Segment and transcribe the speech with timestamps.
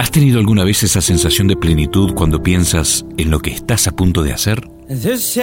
[0.00, 3.90] ¿Has tenido alguna vez esa sensación de plenitud cuando piensas en lo que estás a
[3.90, 4.66] punto de hacer?
[4.88, 5.36] Es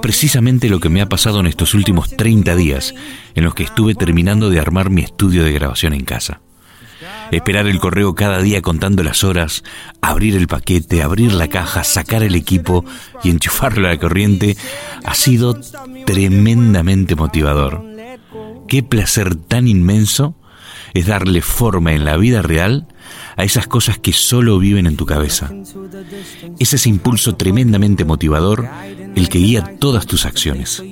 [0.00, 2.94] precisamente lo que me ha pasado en estos últimos 30 días,
[3.34, 6.40] en los que estuve terminando de armar mi estudio de grabación en casa.
[7.32, 9.64] Esperar el correo cada día contando las horas,
[10.00, 12.84] abrir el paquete, abrir la caja, sacar el equipo
[13.24, 14.56] y enchufarlo a la corriente
[15.04, 15.58] ha sido
[16.06, 17.82] tremendamente motivador.
[18.68, 20.36] Qué placer tan inmenso
[20.94, 22.86] es darle forma en la vida real
[23.36, 25.50] a esas cosas que solo viven en tu cabeza.
[26.58, 28.68] Es ese impulso tremendamente motivador
[29.14, 30.82] el que guía todas tus acciones.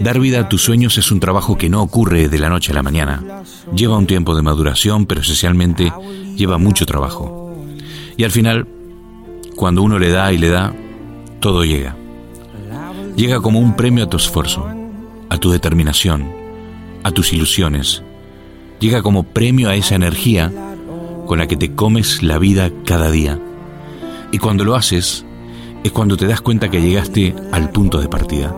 [0.00, 2.74] Dar vida a tus sueños es un trabajo que no ocurre de la noche a
[2.74, 3.42] la mañana.
[3.74, 5.92] Lleva un tiempo de maduración, pero esencialmente
[6.36, 7.54] lleva mucho trabajo.
[8.16, 8.66] Y al final,
[9.56, 10.74] cuando uno le da y le da,
[11.40, 11.96] todo llega.
[13.16, 14.66] Llega como un premio a tu esfuerzo,
[15.28, 16.32] a tu determinación,
[17.02, 18.02] a tus ilusiones.
[18.80, 20.52] Llega como premio a esa energía
[21.26, 23.40] con la que te comes la vida cada día.
[24.32, 25.24] Y cuando lo haces,
[25.84, 28.54] es cuando te das cuenta que llegaste al punto de partida.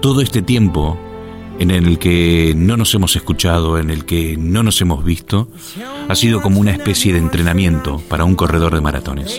[0.00, 0.98] Todo este tiempo
[1.58, 5.48] en el que no nos hemos escuchado, en el que no nos hemos visto,
[6.08, 9.38] ha sido como una especie de entrenamiento para un corredor de maratones.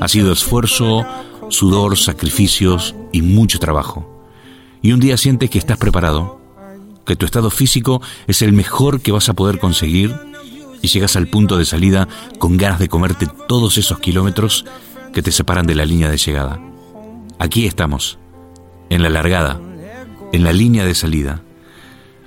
[0.00, 1.04] Ha sido esfuerzo,
[1.50, 4.26] sudor, sacrificios y mucho trabajo.
[4.80, 6.40] Y un día sientes que estás preparado,
[7.04, 10.14] que tu estado físico es el mejor que vas a poder conseguir
[10.82, 14.64] y llegas al punto de salida con ganas de comerte todos esos kilómetros
[15.12, 16.60] que te separan de la línea de llegada.
[17.38, 18.18] Aquí estamos,
[18.90, 19.60] en la largada,
[20.32, 21.42] en la línea de salida.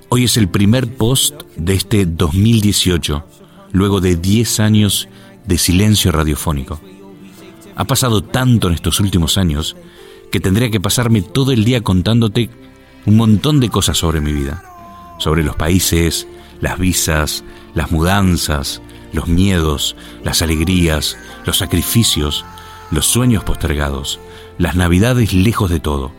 [0.08, 3.24] Hoy es el primer post de este 2018,
[3.72, 5.08] luego de 10 años
[5.46, 6.80] de silencio radiofónico.
[7.76, 9.76] Ha pasado tanto en estos últimos años
[10.32, 12.50] que tendría que pasarme todo el día contándote
[13.06, 14.62] un montón de cosas sobre mi vida,
[15.18, 16.26] sobre los países,
[16.60, 18.80] las visas, las mudanzas,
[19.12, 22.44] los miedos, las alegrías, los sacrificios,
[22.90, 24.20] los sueños postergados,
[24.58, 26.12] las navidades lejos de todo,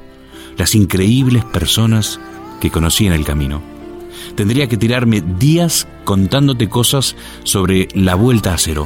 [0.57, 2.19] las increíbles personas
[2.61, 3.61] que conocí en el camino.
[4.35, 8.85] Tendría que tirarme días contándote cosas sobre la vuelta a cero,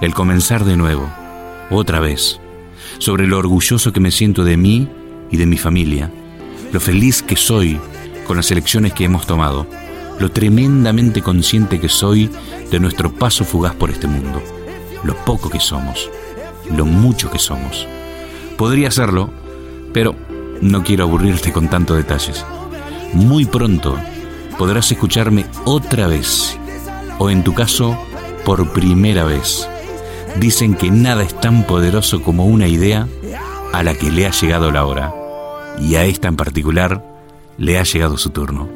[0.00, 1.12] el comenzar de nuevo,
[1.70, 2.40] otra vez,
[2.98, 4.88] sobre lo orgulloso que me siento de mí
[5.30, 6.10] y de mi familia,
[6.72, 7.78] lo feliz que soy
[8.26, 9.66] con las elecciones que hemos tomado,
[10.18, 12.30] lo tremendamente consciente que soy
[12.70, 14.42] de nuestro paso fugaz por este mundo,
[15.04, 16.10] lo poco que somos,
[16.74, 17.86] lo mucho que somos.
[18.56, 19.30] Podría hacerlo,
[19.92, 20.14] pero
[20.60, 22.44] no quiero aburrirte con tantos detalles.
[23.14, 23.98] Muy pronto
[24.58, 26.58] podrás escucharme otra vez,
[27.18, 27.98] o en tu caso,
[28.44, 29.68] por primera vez.
[30.38, 33.08] Dicen que nada es tan poderoso como una idea
[33.72, 35.12] a la que le ha llegado la hora,
[35.80, 37.11] y a esta en particular
[37.58, 38.68] le ha llegado su turno.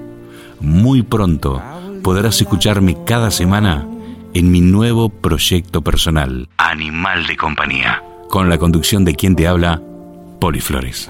[0.60, 1.62] Muy pronto
[2.02, 3.86] podrás escucharme cada semana
[4.34, 9.82] en mi nuevo proyecto personal, Animal de Compañía, con la conducción de quien te habla,
[10.40, 11.08] Poliflores.